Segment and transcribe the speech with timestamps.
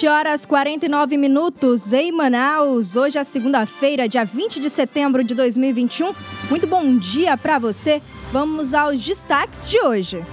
[0.00, 2.96] 7 horas 49 minutos em Manaus.
[2.96, 6.14] Hoje é segunda-feira, dia 20 de setembro de 2021.
[6.48, 8.00] Muito bom dia para você.
[8.32, 10.24] Vamos aos destaques de hoje.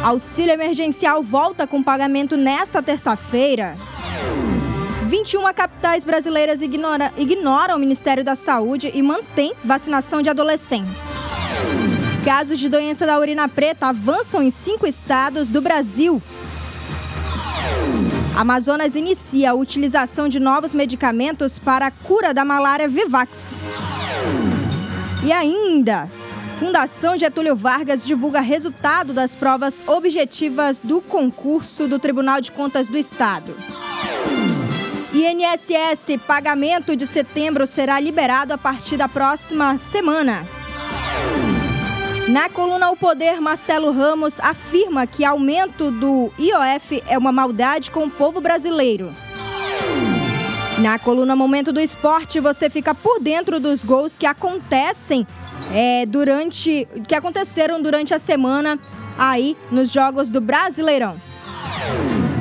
[0.00, 3.76] Auxílio emergencial volta com pagamento nesta terça-feira.
[5.08, 11.14] 21 capitais brasileiras ignora, ignoram o Ministério da Saúde e mantém vacinação de adolescentes.
[12.24, 16.22] Casos de doença da urina preta avançam em cinco estados do Brasil.
[18.36, 23.56] Amazonas inicia a utilização de novos medicamentos para a cura da malária Vivax.
[25.24, 26.10] E ainda,
[26.58, 32.98] Fundação Getúlio Vargas divulga resultado das provas objetivas do concurso do Tribunal de Contas do
[32.98, 33.56] Estado.
[35.12, 40.44] INSS pagamento de setembro será liberado a partir da próxima semana.
[42.34, 48.06] Na coluna O Poder, Marcelo Ramos afirma que aumento do IOF é uma maldade com
[48.06, 49.14] o povo brasileiro.
[50.80, 55.24] Na coluna Momento do Esporte, você fica por dentro dos gols que acontecem
[55.72, 56.88] é, durante.
[57.06, 58.80] que aconteceram durante a semana
[59.16, 61.14] aí nos jogos do Brasileirão.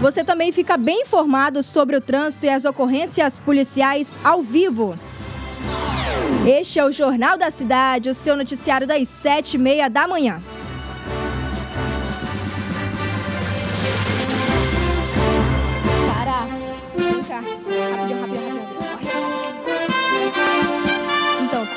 [0.01, 4.97] Você também fica bem informado sobre o trânsito e as ocorrências policiais ao vivo.
[6.45, 10.41] Este é o Jornal da Cidade, o seu noticiário das sete e meia da manhã.
[17.83, 18.23] Rapidinho.
[21.43, 21.67] Então.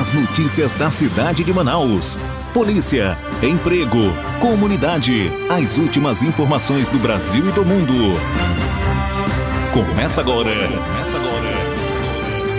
[0.00, 2.18] As notícias da cidade de Manaus.
[2.52, 3.98] Polícia, emprego,
[4.40, 5.30] comunidade.
[5.50, 8.14] As últimas informações do Brasil e do mundo.
[9.72, 10.50] Começa agora.
[10.50, 11.09] Começa agora.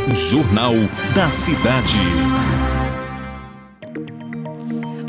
[0.09, 0.73] Jornal
[1.15, 1.95] da Cidade.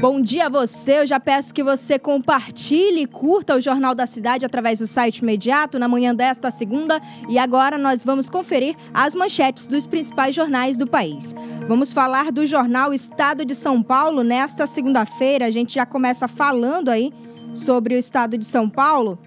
[0.01, 1.01] Bom dia a você.
[1.01, 5.19] Eu já peço que você compartilhe e curta o Jornal da Cidade através do site
[5.19, 7.01] imediato na manhã desta segunda.
[7.29, 11.35] E agora nós vamos conferir as manchetes dos principais jornais do país.
[11.67, 15.47] Vamos falar do jornal Estado de São Paulo nesta segunda-feira.
[15.47, 17.13] A gente já começa falando aí
[17.55, 19.19] sobre o Estado de São Paulo,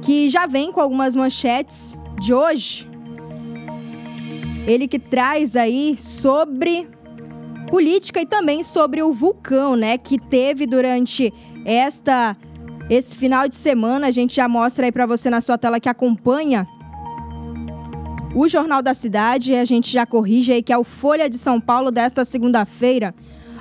[0.00, 2.95] que já vem com algumas manchetes de hoje.
[4.66, 6.88] Ele que traz aí sobre
[7.70, 11.32] política e também sobre o vulcão, né, que teve durante
[11.64, 12.36] esta
[12.88, 14.06] esse final de semana.
[14.06, 16.66] A gente já mostra aí para você na sua tela que acompanha
[18.34, 19.54] o Jornal da Cidade.
[19.54, 23.14] A gente já corrige aí que é o Folha de São Paulo desta segunda-feira.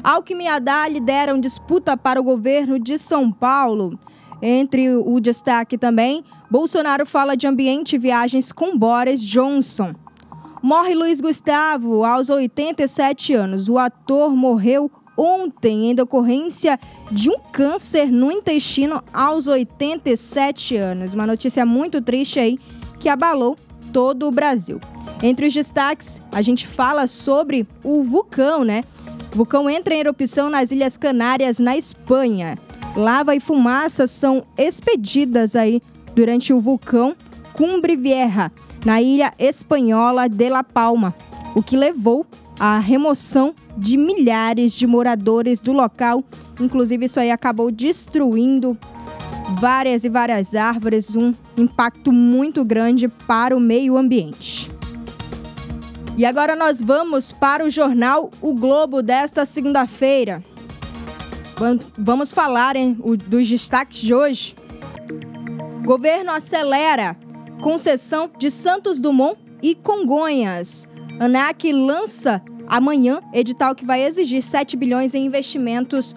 [0.03, 3.97] Alckmin e Haddad lideram disputa para o governo de São Paulo.
[4.41, 9.95] Entre o destaque também, Bolsonaro fala de ambiente e viagens com Boris Johnson.
[10.65, 13.69] Morre Luiz Gustavo aos 87 anos.
[13.69, 16.79] O ator morreu ontem em decorrência
[17.11, 21.13] de um câncer no intestino aos 87 anos.
[21.13, 22.57] Uma notícia muito triste aí
[22.99, 23.55] que abalou
[23.93, 24.81] todo o Brasil.
[25.21, 28.83] Entre os destaques, a gente fala sobre o vulcão, né?
[29.31, 32.57] O vulcão entra em erupção nas Ilhas Canárias, na Espanha.
[32.95, 35.79] Lava e fumaça são expedidas aí
[36.15, 37.15] durante o vulcão
[37.53, 38.51] Cumbre Vieja,
[38.85, 41.13] na ilha espanhola de La Palma,
[41.55, 42.25] o que levou
[42.59, 46.23] à remoção de milhares de moradores do local.
[46.59, 48.77] Inclusive, isso aí acabou destruindo
[49.59, 54.69] várias e várias árvores, um impacto muito grande para o meio ambiente.
[56.17, 60.41] E agora nós vamos para o jornal O Globo desta segunda-feira.
[61.97, 64.55] Vamos falar hein, dos destaques de hoje.
[65.83, 67.17] Governo acelera
[67.65, 70.87] concessão de Santos Dumont e Congonhas.
[71.19, 76.15] ANAC lança amanhã edital que vai exigir 7 bilhões em investimentos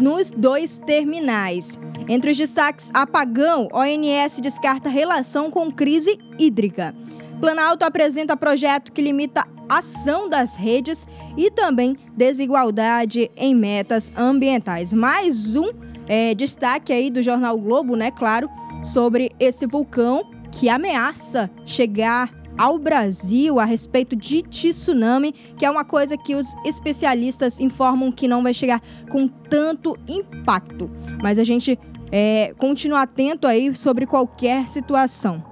[0.00, 1.78] nos dois terminais.
[2.08, 6.94] Entre os destaques, apagão, ONS descarta relação com crise hídrica.
[7.38, 11.06] Planalto apresenta projeto que limita ação das redes
[11.36, 14.94] e também desigualdade em metas ambientais.
[14.94, 15.68] Mais um
[16.06, 18.10] é, destaque aí do jornal Globo, né?
[18.10, 18.48] Claro,
[18.82, 25.84] sobre esse vulcão que ameaça chegar ao Brasil a respeito de tsunami, que é uma
[25.84, 30.90] coisa que os especialistas informam que não vai chegar com tanto impacto.
[31.22, 31.78] Mas a gente
[32.10, 35.44] é, continua atento aí sobre qualquer situação.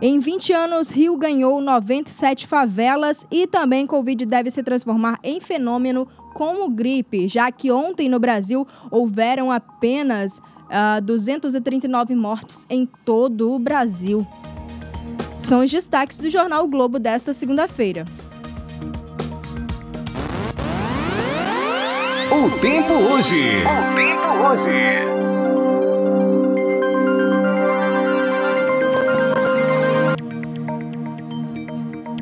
[0.00, 6.08] Em 20 anos, Rio ganhou 97 favelas e também Covid deve se transformar em fenômeno
[6.34, 13.58] como gripe, já que ontem no Brasil houveram apenas uh, 239 mortes em todo o
[13.58, 14.26] Brasil.
[15.38, 18.04] São os destaques do Jornal o Globo desta segunda-feira.
[22.30, 23.62] O tempo hoje.
[23.62, 25.31] O tempo hoje.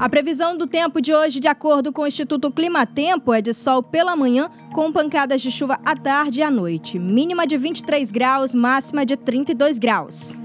[0.00, 3.52] A previsão do tempo de hoje, de acordo com o Instituto Clima Tempo, é de
[3.52, 6.99] sol pela manhã, com pancadas de chuva à tarde e à noite.
[6.99, 10.38] Mínima de 23 graus, máxima de 32 graus.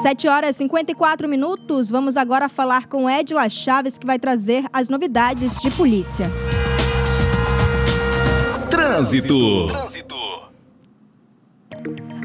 [0.00, 1.90] 7 horas e 54 minutos.
[1.90, 6.30] Vamos agora falar com Edila Chaves, que vai trazer as novidades de polícia.
[8.70, 9.66] Trânsito.
[9.66, 10.19] Trânsito.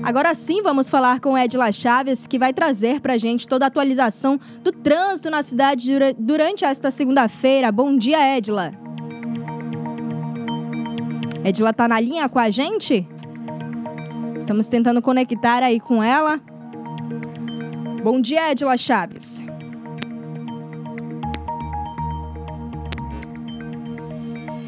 [0.05, 3.67] Agora sim, vamos falar com Edila Chaves, que vai trazer para a gente toda a
[3.67, 7.71] atualização do trânsito na cidade durante esta segunda-feira.
[7.71, 8.71] Bom dia, Edila.
[11.43, 13.07] Edila está na linha com a gente?
[14.39, 16.39] Estamos tentando conectar aí com ela.
[18.03, 19.43] Bom dia, Edila Chaves.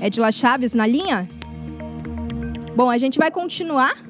[0.01, 1.29] Edila Chaves na linha?
[2.75, 4.06] Bom, a gente vai continuar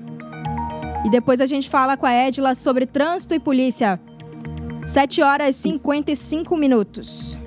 [1.07, 3.98] e depois a gente fala com a Edila sobre trânsito e polícia.
[4.86, 7.39] 7 horas e 55 minutos.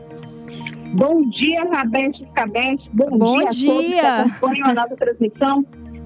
[0.94, 2.88] Bom dia, Rabete Cabete.
[2.90, 3.62] Bom, Bom dia, dia.
[3.62, 5.62] a todos que acompanham a nossa transmissão.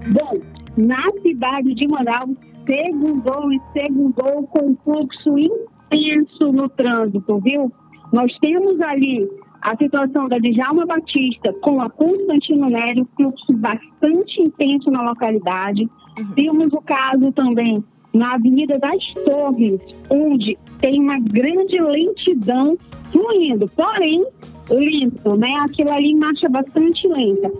[0.08, 0.40] Bom,
[0.76, 2.36] na cidade de Manaus,
[2.66, 7.72] segundou e segundou com um fluxo intenso no trânsito, viu?
[8.12, 9.28] Nós temos ali
[9.64, 15.88] a situação da Djalma Batista com a Constantino Nério, fluxo bastante intenso na localidade.
[16.18, 16.34] Uhum.
[16.34, 17.82] Temos o caso também
[18.12, 19.80] na Avenida das Torres,
[20.10, 22.76] onde tem uma grande lentidão
[23.10, 24.22] fluindo, porém
[24.68, 25.56] lento, né?
[25.60, 27.50] Aquilo ali marcha bastante lenta.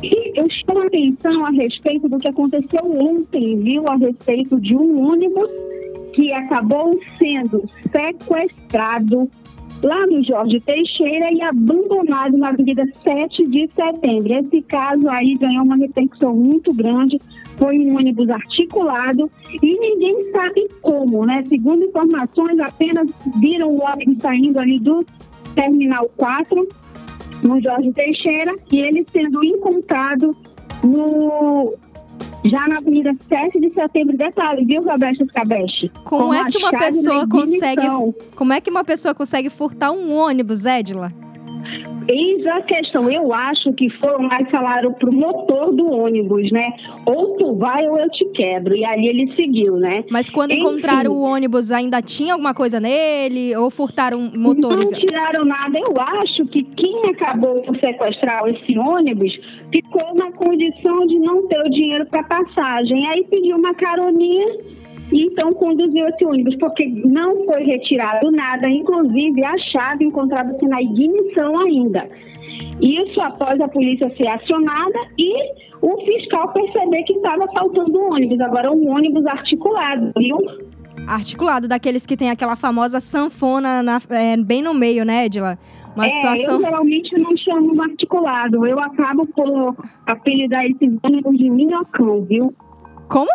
[0.00, 3.84] E eu chamo atenção a respeito do que aconteceu ontem, viu?
[3.88, 5.50] A respeito de um ônibus
[6.14, 9.28] que acabou sendo sequestrado
[9.82, 14.32] lá no Jorge Teixeira e abandonado na Avenida 7 de Setembro.
[14.32, 17.20] Esse caso aí ganhou uma repercussão muito grande,
[17.56, 19.30] foi um ônibus articulado
[19.62, 21.44] e ninguém sabe como, né?
[21.48, 23.08] Segundo informações, apenas
[23.40, 25.04] viram o ônibus saindo ali do
[25.54, 26.68] Terminal 4
[27.42, 30.34] no Jorge Teixeira e ele sendo encontrado
[30.84, 31.74] no
[32.44, 34.16] já na Avenida 7 de Setembro.
[34.16, 35.88] Detalhe, viu, Roberto Cabeche?
[36.04, 37.86] Como é que uma pessoa consegue.
[38.36, 41.12] Como é que uma pessoa consegue furtar um ônibus, Edila?
[42.08, 43.10] Eis a questão.
[43.10, 46.72] Eu acho que foram lá e falaram pro motor do ônibus, né?
[47.06, 48.74] Ou tu vai ou eu te quebro.
[48.74, 50.04] E ali ele seguiu, né?
[50.10, 53.54] Mas quando Enfim, encontraram o ônibus, ainda tinha alguma coisa nele?
[53.56, 54.90] Ou furtaram motores?
[54.90, 55.78] Não tiraram nada.
[55.78, 59.32] Eu acho que quem acabou por sequestrar esse ônibus
[59.70, 63.06] ficou na condição de não ter o dinheiro para passagem.
[63.06, 64.46] Aí pediu uma caroninha
[65.12, 70.80] e então conduziu esse ônibus, porque não foi retirado nada, inclusive a chave encontrava-se na
[70.80, 72.08] ignição ainda.
[72.80, 75.32] Isso após a polícia ser acionada e
[75.82, 78.40] o fiscal perceber que estava faltando um ônibus.
[78.40, 80.38] Agora, um ônibus articulado, viu?
[81.06, 85.58] Articulado, daqueles que tem aquela famosa sanfona na, é, bem no meio, né, Edila?
[85.94, 86.54] Uma é, situação...
[86.54, 88.66] eu geralmente não chamo articulado.
[88.66, 89.76] Eu acabo por
[90.06, 92.54] apelidar esses ônibus de minhocão, viu?
[93.08, 93.30] Como?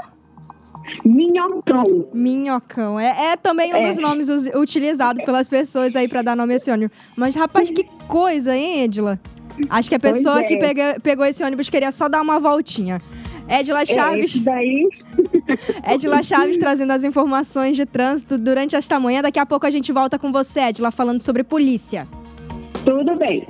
[1.03, 2.07] Minhocão.
[2.13, 2.99] Minhocão.
[2.99, 3.87] É, é também um é.
[3.89, 6.95] dos nomes utilizados pelas pessoas aí para dar nome a esse ônibus.
[7.15, 9.19] Mas, rapaz, que coisa, hein, Edila?
[9.69, 10.43] Acho que a pessoa é.
[10.43, 13.01] que pega, pegou esse ônibus queria só dar uma voltinha.
[13.49, 14.41] Edila é, Chaves.
[14.41, 14.89] É, daí.
[15.93, 19.21] Edila Chaves trazendo as informações de trânsito durante esta manhã.
[19.21, 22.07] Daqui a pouco a gente volta com você, Edila, falando sobre polícia.
[22.83, 23.47] Tudo bem.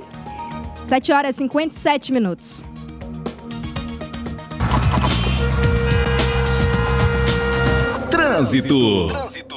[0.84, 2.64] 7 horas e 57 minutos.
[8.38, 9.08] Trânsito.
[9.08, 9.56] Trânsito.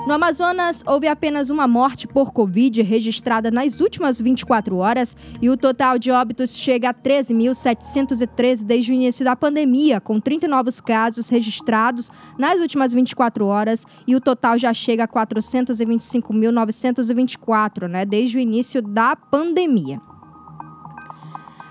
[0.05, 5.55] No Amazonas, houve apenas uma morte por Covid registrada nas últimas 24 horas e o
[5.55, 11.29] total de óbitos chega a 13.713 desde o início da pandemia, com 30 novos casos
[11.29, 18.41] registrados nas últimas 24 horas e o total já chega a 425.924, né, desde o
[18.41, 20.01] início da pandemia.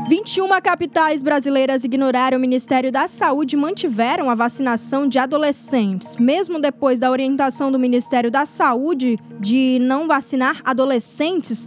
[0.07, 6.17] 21 capitais brasileiras ignoraram o Ministério da Saúde e mantiveram a vacinação de adolescentes.
[6.17, 11.65] Mesmo depois da orientação do Ministério da Saúde de não vacinar adolescentes,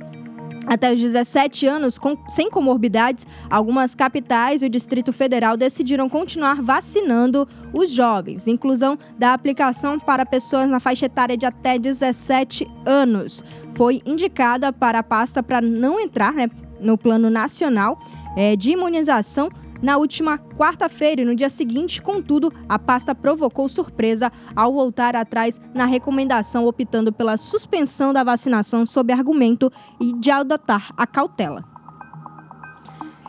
[0.66, 6.62] até os 17 anos, com, sem comorbidades, algumas capitais e o Distrito Federal decidiram continuar
[6.62, 8.46] vacinando os jovens.
[8.46, 13.42] Inclusão da aplicação para pessoas na faixa etária de até 17 anos
[13.74, 16.48] foi indicada para a pasta para não entrar né,
[16.80, 17.98] no plano nacional
[18.36, 19.50] é, de imunização
[19.84, 25.60] na última quarta-feira e no dia seguinte, contudo, a pasta provocou surpresa ao voltar atrás
[25.74, 29.70] na recomendação, optando pela suspensão da vacinação sob argumento
[30.18, 31.62] de adotar a cautela.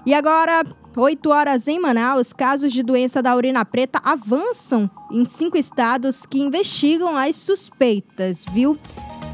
[0.05, 0.63] E agora,
[0.95, 6.39] 8 horas em Manaus, casos de doença da urina preta avançam em cinco estados que
[6.39, 8.77] investigam as suspeitas, viu?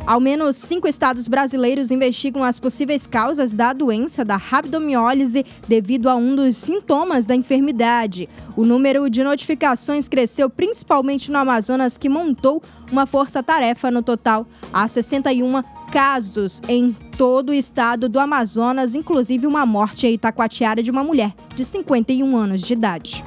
[0.06, 6.16] Ao menos cinco estados brasileiros investigam as possíveis causas da doença da rabdomiólise devido a
[6.16, 8.28] um dos sintomas da enfermidade.
[8.56, 14.88] O número de notificações cresceu principalmente no Amazonas, que montou uma força-tarefa no total a
[14.88, 21.04] 61 casos em todo o estado do Amazonas, inclusive uma morte em Itacoatiara de uma
[21.04, 23.24] mulher de 51 anos de idade.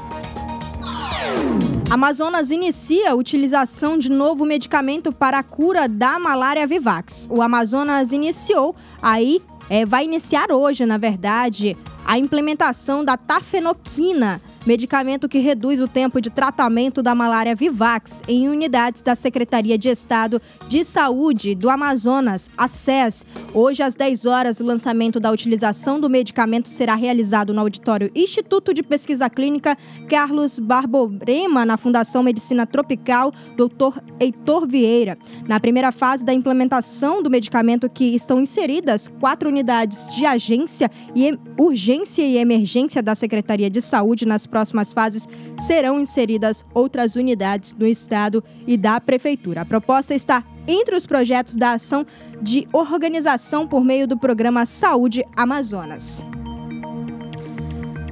[1.90, 7.28] Amazonas inicia a utilização de novo medicamento para a cura da malária Vivax.
[7.30, 15.28] O Amazonas iniciou, aí é, vai iniciar hoje, na verdade, a implementação da tafenoquina medicamento
[15.28, 20.40] que reduz o tempo de tratamento da malária Vivax em unidades da Secretaria de Estado
[20.68, 23.26] de Saúde do Amazonas, a SES.
[23.52, 28.72] Hoje, às 10 horas, o lançamento da utilização do medicamento será realizado no auditório Instituto
[28.72, 29.76] de Pesquisa Clínica
[30.08, 34.00] Carlos Barborema, na Fundação Medicina Tropical, Dr.
[34.18, 35.18] Heitor Vieira.
[35.46, 41.38] Na primeira fase da implementação do medicamento, que estão inseridas quatro unidades de agência e
[41.58, 45.28] urgência e emergência da Secretaria de Saúde nas próximas fases
[45.66, 49.62] serão inseridas outras unidades do Estado e da Prefeitura.
[49.62, 52.06] A proposta está entre os projetos da ação
[52.40, 56.22] de organização por meio do programa Saúde Amazonas.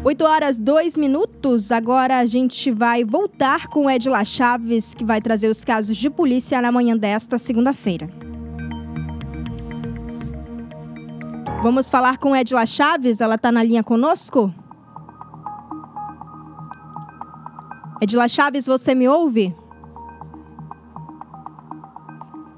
[0.04, 1.70] 8 horas 2 minutos.
[1.70, 6.60] Agora a gente vai voltar com Edila Chaves, que vai trazer os casos de polícia
[6.60, 8.08] na manhã desta segunda-feira.
[11.62, 14.52] Vamos falar com Edila Chaves, ela está na linha conosco?
[18.00, 19.54] Edila Chaves, você me ouve?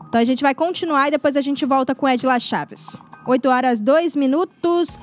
[0.08, 2.98] Então a gente vai continuar e depois a gente volta com Edila Chaves.
[3.26, 4.98] 8 horas 2 minutos.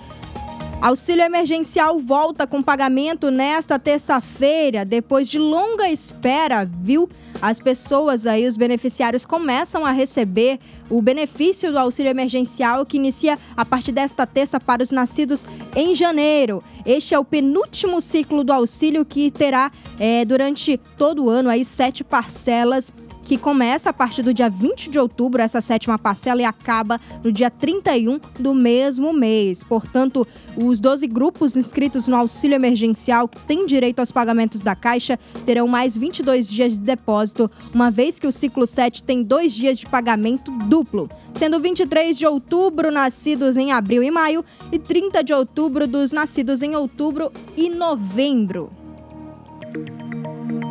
[0.82, 7.08] Auxílio emergencial volta com pagamento nesta terça-feira, depois de longa espera, viu?
[7.40, 10.60] As pessoas aí, os beneficiários começam a receber
[10.90, 15.46] o benefício do auxílio emergencial que inicia a partir desta terça para os nascidos
[15.76, 16.64] em janeiro.
[16.84, 21.64] Este é o penúltimo ciclo do auxílio que terá é, durante todo o ano aí
[21.64, 26.46] sete parcelas que começa a partir do dia 20 de outubro, essa sétima parcela, e
[26.46, 29.64] acaba no dia 31 do mesmo mês.
[29.64, 35.18] Portanto, os 12 grupos inscritos no auxílio emergencial que têm direito aos pagamentos da Caixa
[35.46, 39.80] terão mais 22 dias de depósito, uma vez que o ciclo 7 tem dois dias
[39.80, 45.34] de pagamento duplo, sendo 23 de outubro nascidos em abril e maio e 30 de
[45.34, 48.70] outubro dos nascidos em outubro e novembro.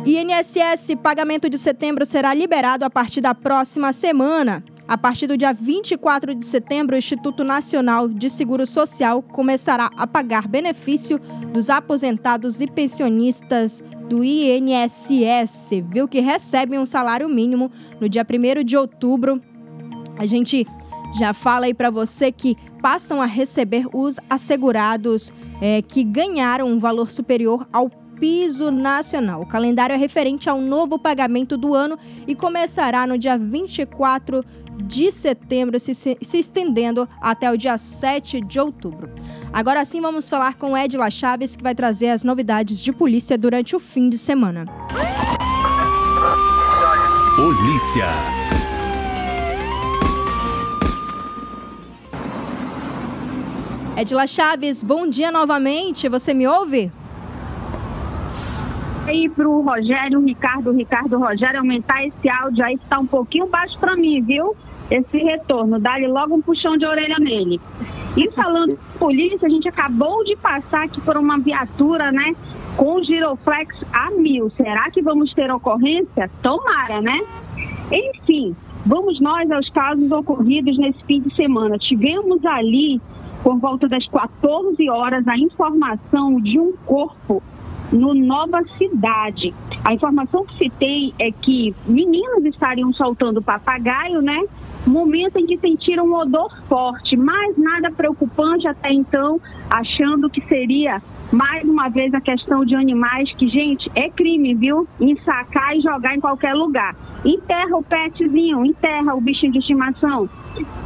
[0.03, 4.63] INSS pagamento de setembro será liberado a partir da próxima semana.
[4.87, 10.07] A partir do dia 24 de setembro, o Instituto Nacional de Seguro Social começará a
[10.07, 11.19] pagar benefício
[11.53, 18.63] dos aposentados e pensionistas do INSS, viu que recebem um salário mínimo no dia 1
[18.63, 19.39] de outubro.
[20.17, 20.65] A gente
[21.13, 25.31] já fala aí para você que passam a receber os assegurados
[25.61, 27.87] é, que ganharam um valor superior ao
[28.21, 29.41] piso nacional.
[29.41, 31.97] O calendário é referente ao novo pagamento do ano
[32.27, 34.45] e começará no dia 24
[34.83, 39.09] de setembro, se, se estendendo até o dia 7 de outubro.
[39.51, 43.75] Agora sim, vamos falar com Edila Chaves, que vai trazer as novidades de polícia durante
[43.75, 44.65] o fim de semana.
[47.35, 48.05] Polícia.
[53.97, 56.07] Edila Chaves, bom dia novamente.
[56.07, 56.91] Você me ouve?
[59.07, 63.95] Aí pro Rogério, Ricardo, Ricardo, Rogério, aumentar esse áudio aí está um pouquinho baixo para
[63.95, 64.55] mim, viu?
[64.89, 67.59] Esse retorno, dá-lhe logo um puxão de orelha nele.
[68.15, 72.35] E falando de polícia, a gente acabou de passar aqui por uma viatura, né?
[72.75, 74.51] Com giroflex a mil.
[74.51, 76.29] Será que vamos ter ocorrência?
[76.41, 77.19] Tomara, né?
[77.91, 78.55] Enfim,
[78.85, 81.77] vamos nós aos casos ocorridos nesse fim de semana.
[81.77, 83.01] Tivemos ali,
[83.43, 87.41] por volta das 14 horas, a informação de um corpo
[87.91, 89.53] no Nova Cidade.
[89.83, 94.41] A informação que se tem é que meninos estariam soltando papagaio, né?
[94.85, 101.01] Momento em que sentiram um odor forte, mas nada preocupante até então, achando que seria
[101.31, 104.87] mais uma vez a questão de animais, que, gente, é crime, viu?
[104.99, 106.95] Ensacar e jogar em qualquer lugar.
[107.23, 110.29] Enterra o petzinho, enterra o bichinho de estimação.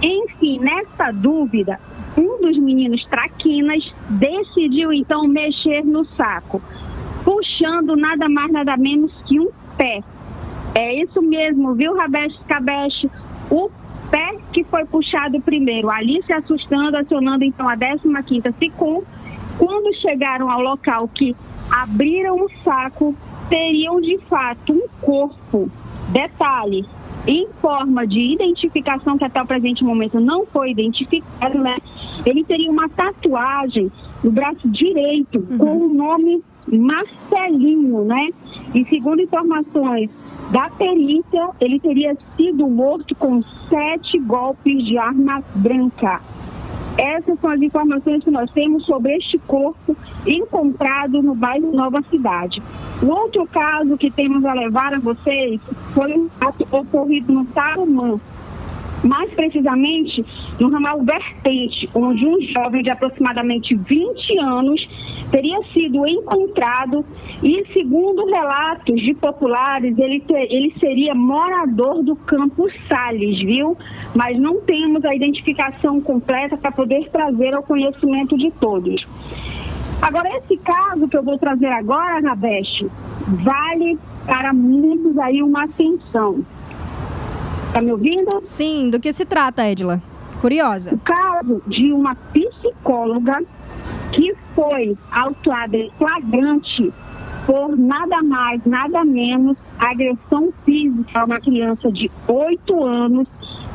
[0.02, 1.80] Enfim, nessa dúvida,
[2.18, 6.62] um dos meninos traquinas decidiu então mexer no saco
[7.26, 10.02] puxando nada mais, nada menos que um pé.
[10.76, 13.10] É isso mesmo, viu, Rabesh Cabeche?
[13.50, 13.70] O
[14.12, 15.90] pé que foi puxado primeiro.
[15.90, 19.04] Ali se assustando, acionando então a 15ª SICOM.
[19.58, 21.36] Quando chegaram ao local que
[21.72, 23.16] abriram o saco,
[23.50, 25.70] teriam de fato um corpo.
[26.10, 26.86] Detalhe,
[27.26, 31.78] em forma de identificação, que até o presente momento não foi identificado, né?
[32.26, 33.92] Ele teria uma tatuagem
[34.24, 35.58] no braço direito uhum.
[35.58, 38.30] com o nome Marcelinho, né?
[38.74, 40.10] E segundo informações
[40.52, 46.22] da perícia, ele teria sido morto com sete golpes de arma branca.
[46.98, 52.62] Essas são as informações que nós temos sobre este corpo encontrado no bairro Nova Cidade.
[53.02, 55.60] O outro caso que temos a levar a vocês
[55.94, 58.16] foi um ato ocorrido no Tarumã,
[59.06, 60.26] mais precisamente
[60.60, 64.82] no ramal Vertente, onde um jovem de aproximadamente 20 anos
[65.32, 67.06] teria sido encontrado
[67.44, 73.78] e, segundo relatos de populares, ele, ter, ele seria morador do Campo Sales, viu?
[74.16, 79.06] Mas não temos a identificação completa para poder trazer ao conhecimento de todos.
[80.02, 82.88] Agora, esse caso que eu vou trazer agora, Nabeste,
[83.28, 86.44] vale para muitos aí uma atenção.
[87.76, 88.40] Está me ouvindo?
[88.42, 90.02] Sim, do que se trata, Edila?
[90.40, 90.96] Curiosa.
[90.96, 93.44] O caso de uma psicóloga
[94.14, 96.94] que foi autuada em flagrante
[97.46, 103.28] por nada mais, nada menos agressão física a uma criança de 8 anos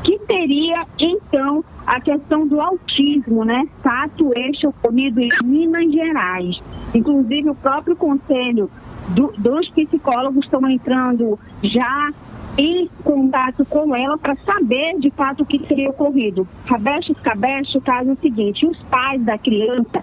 [0.03, 3.69] que teria então a questão do autismo, né?
[3.83, 6.59] Fato este ocorrido em Minas Gerais.
[6.95, 8.71] Inclusive o próprio conselho
[9.09, 12.11] do, dos psicólogos estão entrando já
[12.57, 16.47] em contato com ela para saber de fato o que teria ocorrido.
[16.67, 20.03] Cabeche Cabeche, o caso é o seguinte, os pais da criança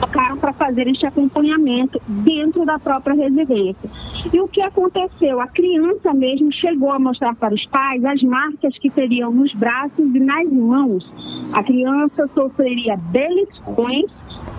[0.00, 3.90] tocaram para fazer este acompanhamento dentro da própria residência.
[4.32, 5.40] E o que aconteceu?
[5.40, 10.14] A criança mesmo chegou a mostrar para os pais as marcas que teriam nos braços
[10.14, 11.08] e nas mãos.
[11.52, 14.10] A criança sofreria beliscões,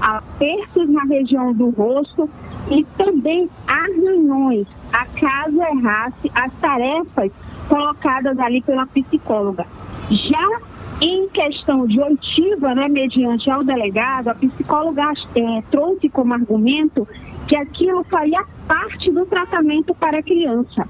[0.02, 2.30] apertos na região do rosto
[2.70, 7.32] e também arranhões acaso errasse as tarefas
[7.68, 9.66] colocadas ali pela psicóloga.
[10.10, 10.60] Já
[11.00, 15.04] em questão de oitiva, né, mediante ao delegado, a psicóloga
[15.36, 17.08] é, trouxe como argumento
[17.48, 20.88] que aquilo faria parte do tratamento para a criança.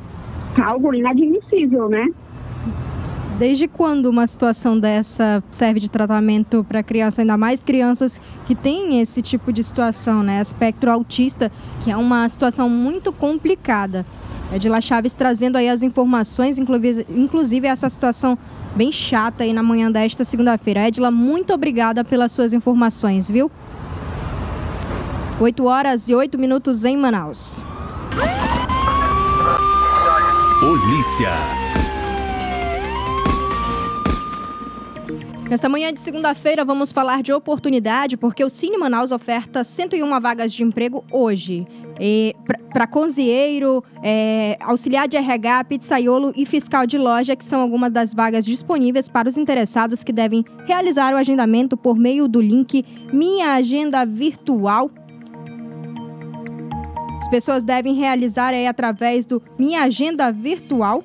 [0.58, 2.08] Algo inadmissível, né?
[3.38, 9.00] Desde quando uma situação dessa serve de tratamento para criança, ainda mais crianças que têm
[9.00, 10.42] esse tipo de situação, né?
[10.42, 11.52] Espectro autista,
[11.84, 14.04] que é uma situação muito complicada.
[14.52, 18.38] Edila Chaves trazendo aí as informações, inclusive, essa situação
[18.76, 20.88] bem chata aí na manhã desta segunda-feira.
[20.88, 23.52] Edila, muito obrigada pelas suas informações, viu?
[25.40, 27.62] 8 horas e 8 minutos em Manaus.
[30.60, 31.32] Polícia.
[35.50, 40.52] Nesta manhã de segunda-feira, vamos falar de oportunidade, porque o Cine Manaus oferta 101 vagas
[40.52, 41.66] de emprego hoje.
[42.72, 48.14] Para cozinheiro, é, auxiliar de RH, pizzaiolo e fiscal de loja, que são algumas das
[48.14, 53.54] vagas disponíveis para os interessados que devem realizar o agendamento por meio do link Minha
[53.54, 54.92] Agenda Virtual
[57.20, 61.04] As pessoas devem realizar aí através do Minha Agenda Virtual.com.br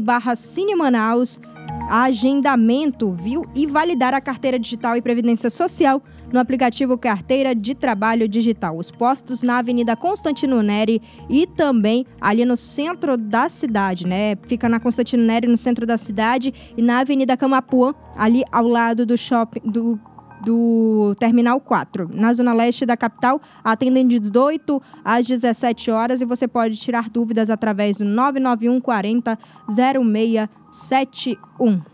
[0.00, 1.40] barra Cine Manaus
[1.88, 3.44] agendamento, viu?
[3.54, 6.02] E validar a carteira digital e previdência social
[6.34, 8.76] no aplicativo Carteira de Trabalho Digital.
[8.76, 14.34] Os postos na Avenida Constantino Neri e também ali no centro da cidade, né?
[14.48, 19.06] Fica na Constantino Neri, no centro da cidade, e na Avenida Camapuã, ali ao lado
[19.06, 19.96] do shopping do
[20.44, 22.10] do Terminal 4.
[22.12, 27.08] Na zona leste da capital, atendem de 18 às 17 horas e você pode tirar
[27.08, 31.93] dúvidas através do 991 40 0671.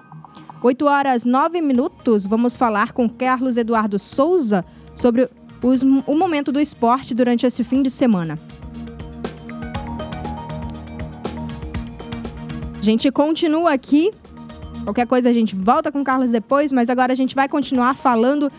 [0.63, 5.29] 8 horas 9 minutos, vamos falar com Carlos Eduardo Souza sobre
[5.63, 8.39] os, o momento do esporte durante esse fim de semana.
[12.79, 14.11] A gente continua aqui.
[14.85, 17.95] Qualquer coisa a gente volta com o Carlos depois, mas agora a gente vai continuar
[17.95, 18.51] falando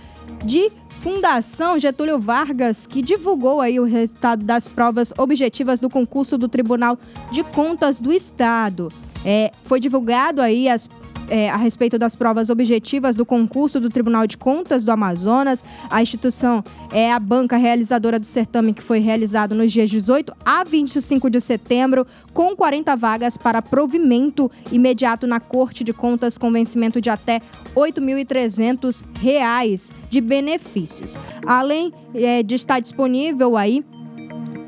[0.45, 6.47] de Fundação Getúlio Vargas, que divulgou aí o resultado das provas objetivas do concurso do
[6.47, 6.97] Tribunal
[7.31, 8.91] de Contas do Estado.
[9.25, 10.87] É, foi divulgado aí as
[11.29, 15.63] é, a respeito das provas objetivas do concurso do Tribunal de Contas do Amazonas.
[15.89, 20.63] A instituição é a banca realizadora do certame que foi realizado nos dias 18 a
[20.63, 27.01] 25 de setembro, com 40 vagas para provimento imediato na Corte de Contas com vencimento
[27.01, 27.41] de até
[27.75, 31.17] R$ 8.300 de benefícios.
[31.45, 33.83] Além é, de estar disponível aí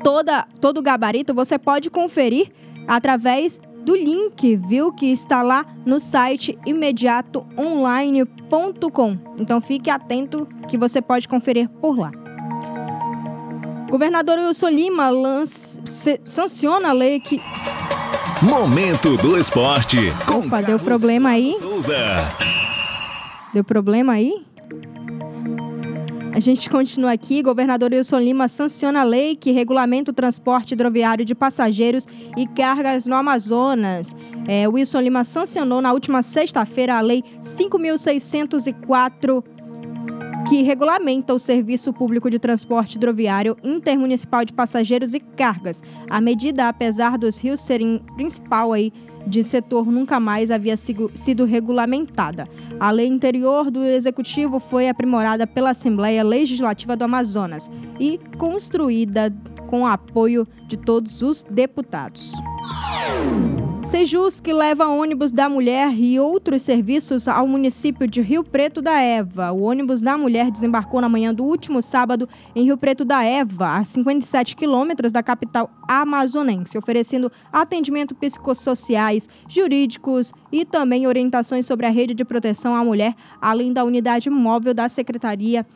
[0.02, 2.50] toda, todo o gabarito, você pode conferir
[2.86, 4.90] através do link, viu?
[4.92, 9.18] Que está lá no site imediatoonline.com.
[9.38, 12.10] Então fique atento que você pode conferir por lá.
[13.90, 15.78] Governador Wilson Lima lance,
[16.24, 17.40] sanciona a lei que.
[18.42, 19.96] Momento do esporte.
[20.28, 21.54] Opa, deu problema aí?
[21.58, 21.96] Souza.
[23.52, 24.44] Deu problema aí?
[26.34, 27.40] A gente continua aqui.
[27.44, 33.06] Governador Wilson Lima sanciona a lei que regulamenta o transporte hidroviário de passageiros e cargas
[33.06, 34.16] no Amazonas.
[34.48, 39.44] É, Wilson Lima sancionou na última sexta-feira a Lei 5.604
[40.48, 45.84] que regulamenta o serviço público de transporte hidroviário intermunicipal de passageiros e cargas.
[46.10, 48.92] A medida, apesar dos rios serem principal aí
[49.26, 52.48] de setor nunca mais havia sido regulamentada.
[52.78, 59.32] A lei interior do Executivo foi aprimorada pela Assembleia Legislativa do Amazonas e construída
[59.74, 62.34] com o apoio de todos os deputados.
[63.82, 69.00] Sejus, que leva ônibus da mulher e outros serviços ao município de Rio Preto da
[69.00, 69.50] Eva.
[69.50, 73.78] O ônibus da mulher desembarcou na manhã do último sábado em Rio Preto da Eva,
[73.78, 81.90] a 57 quilômetros da capital amazonense, oferecendo atendimento psicossociais, jurídicos e também orientações sobre a
[81.90, 85.66] rede de proteção à mulher, além da unidade móvel da Secretaria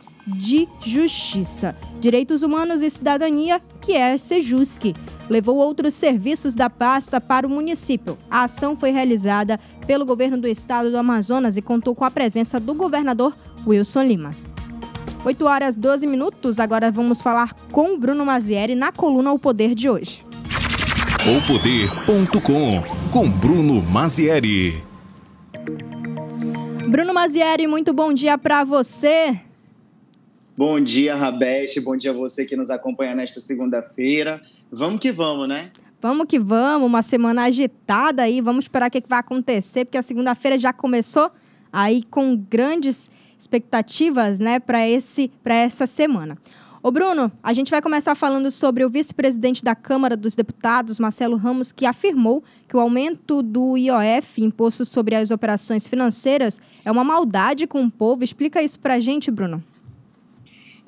[0.84, 4.94] Justiça, Direitos Humanos e Cidadania, que é Sejusc.
[5.28, 8.18] Levou outros serviços da pasta para o município.
[8.30, 12.58] A ação foi realizada pelo governo do estado do Amazonas e contou com a presença
[12.58, 13.36] do governador
[13.66, 14.36] Wilson Lima.
[15.24, 19.88] 8 horas 12 minutos, agora vamos falar com Bruno Mazieri na coluna O Poder de
[19.88, 20.24] hoje.
[21.46, 24.82] Poder.com com Bruno Mazieri.
[26.88, 29.38] Bruno Mazieri, muito bom dia para você.
[30.58, 31.80] Bom dia, Rabeste.
[31.80, 34.42] Bom dia a você que nos acompanha nesta segunda-feira.
[34.72, 35.70] Vamos que vamos, né?
[36.00, 38.40] Vamos que vamos, uma semana agitada aí.
[38.40, 41.30] Vamos esperar o que vai acontecer, porque a segunda-feira já começou
[41.72, 46.36] aí com grandes expectativas, né, para esse para essa semana.
[46.82, 51.36] Ô Bruno, a gente vai começar falando sobre o vice-presidente da Câmara dos Deputados, Marcelo
[51.36, 57.04] Ramos, que afirmou que o aumento do IOF, imposto sobre as operações financeiras, é uma
[57.04, 58.24] maldade com o povo.
[58.24, 59.62] Explica isso para a gente, Bruno.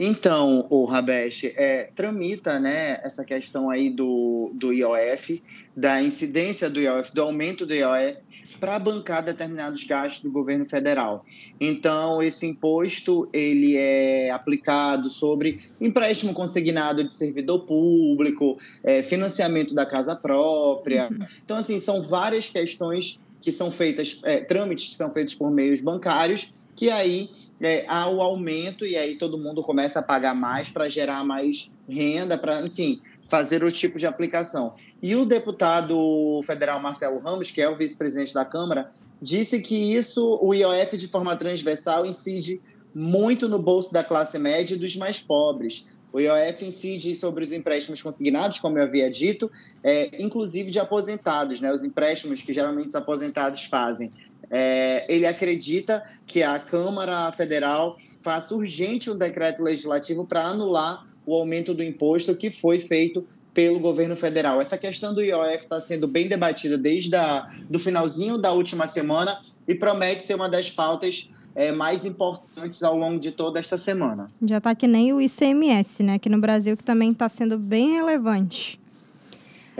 [0.02, 5.42] Então, o Rabesh, é, tramita né, essa questão aí do, do IOF,
[5.76, 8.16] da incidência do IOF, do aumento do IOF
[8.58, 11.22] para bancar determinados gastos do governo federal.
[11.60, 19.84] Então, esse imposto ele é aplicado sobre empréstimo consignado de servidor público, é, financiamento da
[19.84, 21.10] casa própria.
[21.10, 21.26] Uhum.
[21.44, 25.82] Então, assim, são várias questões que são feitas, é, trâmites que são feitos por meios
[25.82, 27.28] bancários, que aí
[27.60, 31.70] é, há o aumento e aí todo mundo começa a pagar mais para gerar mais
[31.88, 34.74] renda, para, enfim, fazer o tipo de aplicação.
[35.02, 40.38] E o deputado federal Marcelo Ramos, que é o vice-presidente da Câmara, disse que isso,
[40.42, 42.60] o IOF de forma transversal, incide
[42.94, 45.86] muito no bolso da classe média e dos mais pobres.
[46.12, 49.50] O IOF incide sobre os empréstimos consignados, como eu havia dito,
[49.82, 51.72] é, inclusive de aposentados, né?
[51.72, 54.10] os empréstimos que geralmente os aposentados fazem.
[54.50, 61.34] É, ele acredita que a Câmara Federal faça urgente um decreto legislativo para anular o
[61.34, 64.60] aumento do imposto que foi feito pelo governo federal.
[64.60, 69.40] Essa questão do IOF está sendo bem debatida desde o do finalzinho da última semana
[69.66, 74.28] e promete ser uma das pautas é, mais importantes ao longo de toda esta semana.
[74.46, 76.14] Já está que nem o ICMS, né?
[76.14, 78.79] Aqui no Brasil, que também está sendo bem relevante.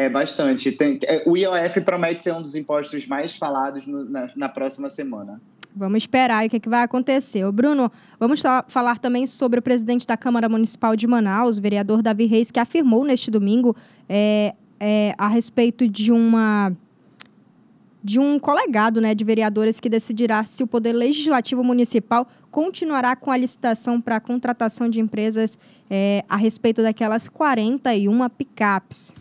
[0.00, 0.72] É, bastante.
[0.72, 4.88] Tem, é, o IOF promete ser um dos impostos mais falados no, na, na, próxima
[4.88, 5.38] semana.
[5.76, 7.44] Vamos esperar o que, é que vai acontecer.
[7.44, 12.00] Ô Bruno, vamos falar também sobre o presidente da Câmara Municipal de Manaus, o vereador
[12.00, 13.76] Davi Reis, que afirmou neste domingo
[14.08, 16.72] é, é, a respeito de uma
[18.02, 23.30] de um colegado né, de vereadores que decidirá se o Poder Legislativo Municipal continuará com
[23.30, 25.58] a licitação para a contratação de empresas
[25.90, 29.12] é, a respeito daquelas 41 picapes.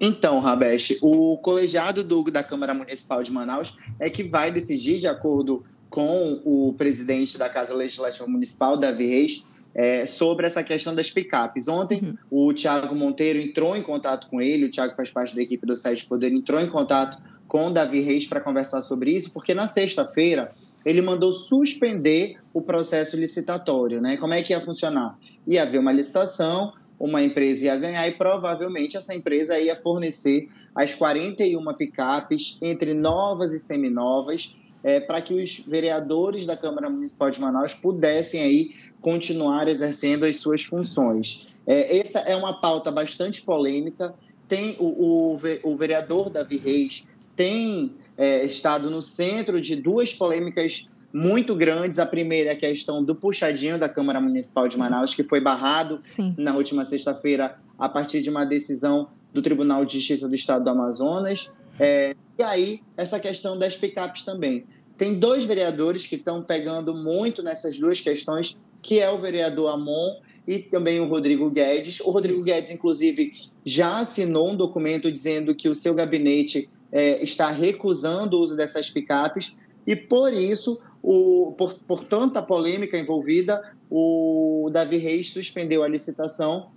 [0.00, 5.06] Então, Rabesh, o colegiado do, da Câmara Municipal de Manaus é que vai decidir, de
[5.06, 11.10] acordo com o presidente da Casa Legislativa Municipal, Davi Reis, é, sobre essa questão das
[11.10, 11.68] picapes.
[11.68, 12.48] Ontem, uhum.
[12.48, 15.76] o Tiago Monteiro entrou em contato com ele, o Tiago faz parte da equipe do
[15.76, 19.66] Sete Poder, entrou em contato com o Davi Reis para conversar sobre isso, porque na
[19.66, 20.50] sexta-feira
[20.84, 24.00] ele mandou suspender o processo licitatório.
[24.00, 24.16] Né?
[24.16, 25.18] Como é que ia funcionar?
[25.46, 30.94] Ia haver uma licitação, uma empresa ia ganhar e provavelmente essa empresa ia fornecer as
[30.94, 37.40] 41 picapes entre novas e seminovas é, para que os vereadores da Câmara Municipal de
[37.40, 41.48] Manaus pudessem aí continuar exercendo as suas funções.
[41.66, 44.14] É, essa é uma pauta bastante polêmica.
[44.48, 47.06] Tem o, o, o vereador Davi Reis
[47.36, 51.98] tem é, estado no centro de duas polêmicas muito grandes.
[51.98, 56.00] A primeira é a questão do puxadinho da Câmara Municipal de Manaus, que foi barrado
[56.02, 56.34] Sim.
[56.36, 60.70] na última sexta-feira a partir de uma decisão do Tribunal de Justiça do Estado do
[60.70, 61.50] Amazonas.
[61.78, 64.64] É, e aí, essa questão das picapes também.
[64.96, 70.16] Tem dois vereadores que estão pegando muito nessas duas questões, que é o vereador Amon
[70.46, 72.00] e também o Rodrigo Guedes.
[72.00, 73.32] O Rodrigo Guedes, inclusive,
[73.64, 78.90] já assinou um documento dizendo que o seu gabinete é, está recusando o uso dessas
[78.90, 79.54] picapes
[79.88, 86.68] e, por isso, o, por, por tanta polêmica envolvida, o Davi Reis suspendeu a licitação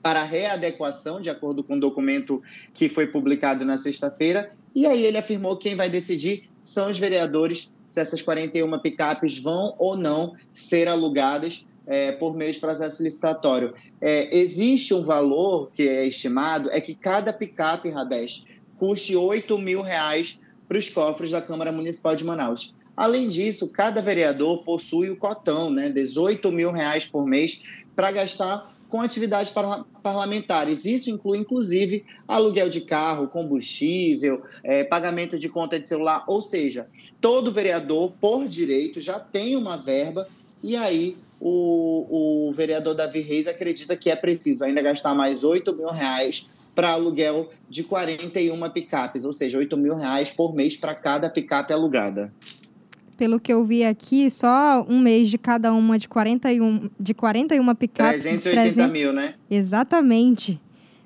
[0.00, 2.40] para readequação, de acordo com o documento
[2.72, 4.52] que foi publicado na sexta-feira.
[4.72, 9.36] E aí ele afirmou que quem vai decidir são os vereadores se essas 41 picapes
[9.36, 13.74] vão ou não ser alugadas é, por meio de processo licitatório.
[14.00, 18.44] É, existe um valor que é estimado, é que cada picape, Rabés,
[18.76, 22.74] custe 8 mil reais para os cofres da Câmara Municipal de Manaus.
[22.96, 27.60] Além disso, cada vereador possui o cotão, né, 18 mil reais por mês,
[27.94, 29.52] para gastar com atividades
[30.02, 30.84] parlamentares.
[30.84, 36.24] Isso inclui, inclusive, aluguel de carro, combustível, é, pagamento de conta de celular.
[36.28, 36.86] Ou seja,
[37.20, 40.26] todo vereador, por direito, já tem uma verba
[40.62, 45.74] e aí o, o vereador Davi Reis acredita que é preciso ainda gastar mais 8
[45.74, 50.94] mil reais para aluguel de 41 picapes, ou seja, 8 mil reais por mês para
[50.94, 52.32] cada picape alugada
[53.16, 57.74] pelo que eu vi aqui, só um mês de cada uma de 41, de 41
[57.74, 58.22] picapes.
[58.22, 58.92] 380 300...
[58.92, 59.34] mil, né?
[59.50, 60.60] Exatamente.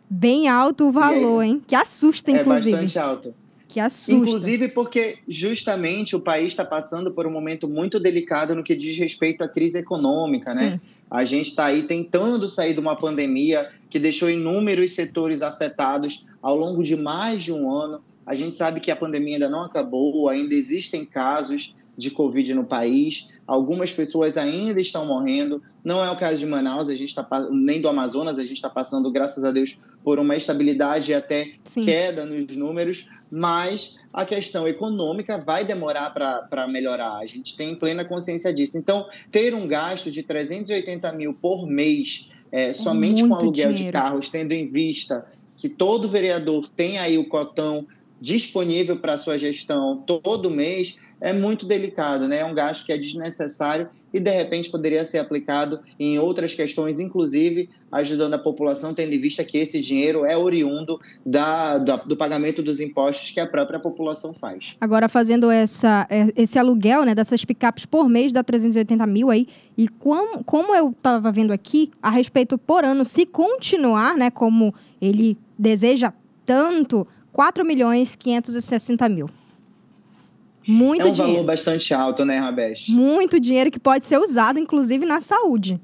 [0.09, 1.63] Bem alto o valor, hein?
[1.67, 2.71] Que assusta, inclusive.
[2.77, 3.35] É bastante alto.
[3.69, 4.15] Que assusta.
[4.15, 8.97] Inclusive porque justamente o país está passando por um momento muito delicado no que diz
[8.97, 10.81] respeito à crise econômica, né?
[10.83, 10.93] Sim.
[11.11, 16.57] A gente está aí tentando sair de uma pandemia que deixou inúmeros setores afetados ao
[16.57, 18.01] longo de mais de um ano.
[18.25, 22.65] A gente sabe que a pandemia ainda não acabou, ainda existem casos de Covid no
[22.65, 23.29] país.
[23.45, 25.61] Algumas pessoas ainda estão morrendo.
[25.83, 28.71] Não é o caso de Manaus, a gente tá, nem do Amazonas, a gente está
[28.71, 31.85] passando, graças a Deus, por uma estabilidade e até Sim.
[31.85, 37.17] queda nos números, mas a questão econômica vai demorar para melhorar.
[37.17, 38.79] A gente tem plena consciência disso.
[38.79, 43.77] Então, ter um gasto de 380 mil por mês é, somente com aluguel dinheiro.
[43.77, 47.85] de carros, tendo em vista que todo vereador tem aí o cotão
[48.21, 52.39] disponível para sua gestão todo mês, é muito delicado, né?
[52.39, 56.99] É um gasto que é desnecessário e de repente poderia ser aplicado em outras questões,
[56.99, 62.17] inclusive ajudando a população, tendo em vista que esse dinheiro é oriundo da, da, do
[62.17, 64.77] pagamento dos impostos que a própria população faz.
[64.81, 69.47] Agora, fazendo essa, é, esse aluguel né, dessas picapes por mês, dá 380 mil aí,
[69.77, 74.75] e como, como eu estava vendo aqui, a respeito por ano, se continuar, né, como
[75.01, 76.13] ele deseja
[76.45, 79.31] tanto, 4 milhões 560 mil.
[80.69, 81.33] Muito é um dinheiro.
[81.33, 82.91] valor bastante alto, né, Rabesh?
[82.91, 85.81] Muito dinheiro que pode ser usado, inclusive, na saúde.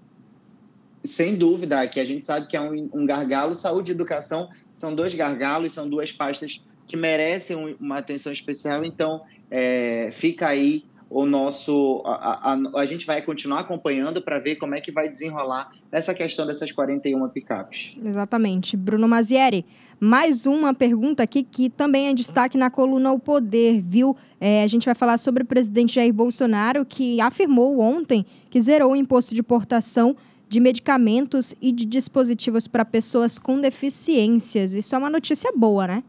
[1.02, 3.54] Sem dúvida, que a gente sabe que é um, um gargalo.
[3.54, 8.84] Saúde e educação são dois gargalos, são duas pastas que merecem uma atenção especial.
[8.84, 12.02] Então, é, fica aí o nosso.
[12.04, 16.14] A, a, a gente vai continuar acompanhando para ver como é que vai desenrolar essa
[16.14, 17.96] questão dessas 41 picapes.
[18.04, 18.76] Exatamente.
[18.76, 19.64] Bruno Mazieri,
[20.00, 24.16] mais uma pergunta aqui que também é destaque na coluna O Poder, viu?
[24.40, 28.92] É, a gente vai falar sobre o presidente Jair Bolsonaro, que afirmou ontem que zerou
[28.92, 30.16] o imposto de importação
[30.48, 34.74] de medicamentos e de dispositivos para pessoas com deficiências.
[34.74, 36.04] Isso é uma notícia boa, né?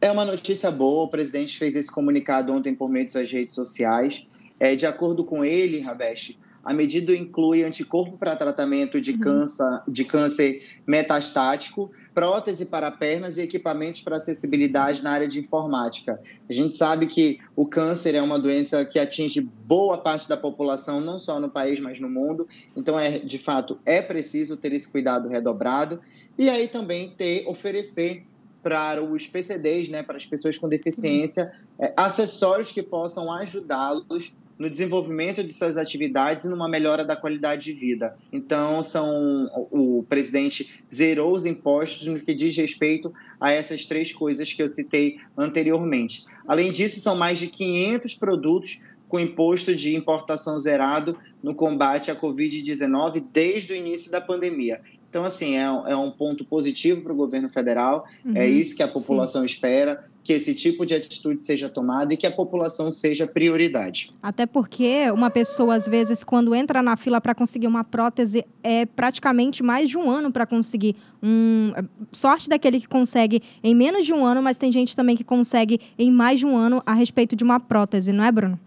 [0.00, 1.04] É uma notícia boa.
[1.04, 4.26] O presidente fez esse comunicado ontem por meio de suas redes sociais.
[4.58, 9.20] É, de acordo com ele, Rabesh, a medida inclui anticorpo para tratamento de, uhum.
[9.20, 16.20] câncer, de câncer metastático, prótese para pernas e equipamentos para acessibilidade na área de informática.
[16.48, 21.00] A gente sabe que o câncer é uma doença que atinge boa parte da população,
[21.00, 22.46] não só no país, mas no mundo.
[22.76, 26.00] Então, é, de fato, é preciso ter esse cuidado redobrado.
[26.38, 28.24] E aí também ter, oferecer
[28.62, 34.68] para os PCDs, né, para as pessoas com deficiência, é, acessórios que possam ajudá-los no
[34.68, 38.14] desenvolvimento de suas atividades e numa melhora da qualidade de vida.
[38.30, 44.52] Então, são o presidente zerou os impostos no que diz respeito a essas três coisas
[44.52, 46.26] que eu citei anteriormente.
[46.46, 52.16] Além disso, são mais de 500 produtos com imposto de importação zerado no combate à
[52.16, 54.82] Covid-19 desde o início da pandemia.
[55.10, 58.76] Então, assim, é, é um ponto positivo para o governo federal, é uhum, é isso
[58.76, 59.46] que a população sim.
[59.46, 64.12] espera, que esse tipo de atitude seja tomada e que a população seja prioridade.
[64.22, 68.86] Até porque uma pessoa, às vezes, quando entra na fila para conseguir uma prótese, é
[68.86, 70.94] praticamente mais de um ano para conseguir.
[71.20, 71.72] Um...
[72.12, 75.80] Sorte daquele que consegue em menos de um ano, mas tem gente também que consegue
[75.98, 78.60] em mais de um ano a respeito de uma prótese, não é, Bruno?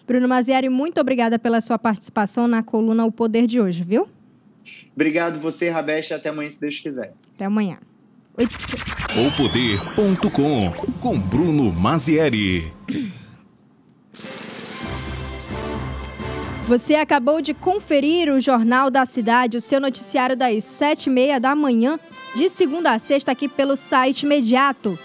[0.07, 4.07] Bruno Mazieri, muito obrigada pela sua participação na coluna O Poder de hoje, viu?
[4.95, 7.15] Obrigado você, Rabesh, até amanhã, se Deus quiser.
[7.35, 7.79] Até amanhã.
[9.27, 12.71] Opoder.com com Bruno Mazieri.
[16.67, 21.41] Você acabou de conferir o Jornal da Cidade, o seu noticiário das sete e meia
[21.41, 21.99] da manhã,
[22.37, 24.97] de segunda a sexta, aqui pelo site imediato.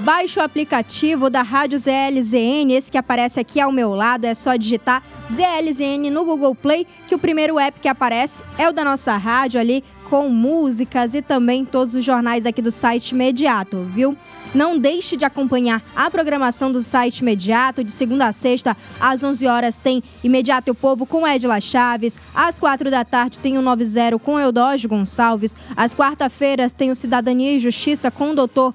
[0.00, 4.56] Baixe o aplicativo da Rádio ZLZN, esse que aparece aqui ao meu lado, é só
[4.56, 9.16] digitar ZLZN no Google Play, que o primeiro app que aparece é o da nossa
[9.16, 14.16] rádio ali, com músicas e também todos os jornais aqui do site imediato, viu?
[14.54, 17.82] Não deixe de acompanhar a programação do site Imediato.
[17.82, 22.18] De segunda a sexta, às 11 horas, tem Imediato o Povo com Edila Chaves.
[22.32, 25.56] Às 4 da tarde, tem o 90 com Eudógio Gonçalves.
[25.76, 28.72] Às quarta-feiras, tem o Cidadania e Justiça com o doutor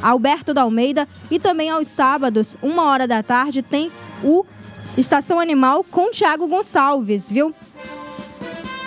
[0.00, 1.06] Alberto da Almeida.
[1.30, 3.92] E também aos sábados, uma hora da tarde, tem
[4.24, 4.46] o
[4.96, 7.54] Estação Animal com Tiago Gonçalves, viu?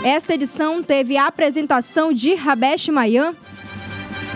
[0.03, 3.35] Esta edição teve a apresentação de Rabesh Mayan,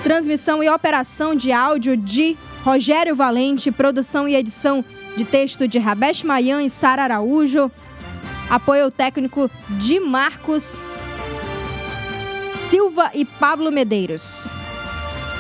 [0.06, 4.86] transmissão e operação de áudio de Rogério Valente, produção e edição
[5.18, 7.72] de texto de Rabesh Mayan e Sara Araújo,
[8.47, 10.78] apoio técnico de Marcos
[12.70, 14.47] Silva e Pablo Medeiros.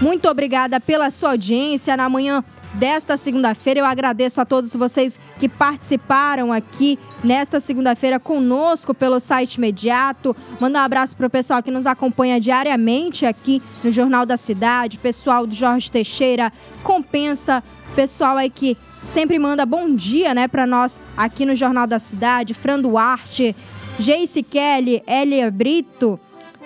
[0.01, 1.95] Muito obrigada pela sua audiência.
[1.95, 2.43] Na manhã
[2.73, 9.55] desta segunda-feira, eu agradeço a todos vocês que participaram aqui nesta segunda-feira conosco pelo site
[9.55, 10.35] imediato.
[10.59, 14.97] Manda um abraço para o pessoal que nos acompanha diariamente aqui no Jornal da Cidade,
[14.97, 16.51] pessoal do Jorge Teixeira,
[16.83, 17.63] compensa,
[17.95, 22.53] pessoal aí que sempre manda bom dia, né, para nós aqui no Jornal da Cidade,
[22.53, 23.55] Fran Duarte,
[23.97, 26.19] Jace Kelly, Elia Brito,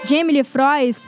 [0.06, 1.08] Jamie Frois,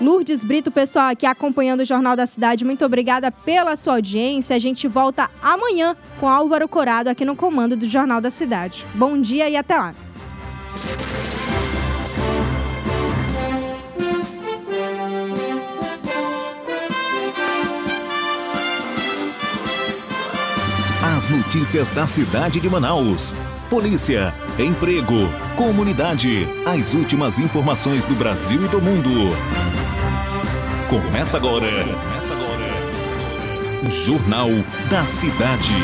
[0.00, 4.54] Lourdes Brito, pessoal aqui acompanhando o Jornal da Cidade, muito obrigada pela sua audiência.
[4.54, 8.84] A gente volta amanhã com Álvaro Corado aqui no comando do Jornal da Cidade.
[8.94, 9.94] Bom dia e até lá.
[21.16, 23.34] As notícias da cidade de Manaus.
[23.70, 25.14] Polícia, emprego,
[25.56, 26.46] comunidade.
[26.66, 29.85] As últimas informações do Brasil e do mundo.
[30.88, 31.66] Começa agora.
[31.66, 33.90] Começa agora.
[33.90, 34.50] Jornal
[34.88, 35.74] da Cidade.